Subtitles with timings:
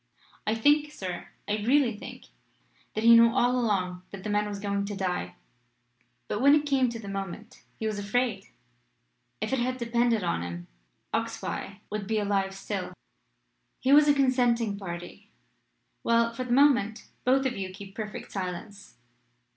[0.47, 2.25] I think, sir I really think
[2.95, 5.35] that he knew all along that the man was going to die,
[6.27, 8.47] but when it came to the moment, he was afraid.
[9.41, 10.65] If it had depended on him,
[11.13, 12.93] Oxbye would be alive still."
[13.79, 15.29] "He was a consenting party.
[16.03, 18.95] Well; for the moment both of you keep perfect silence.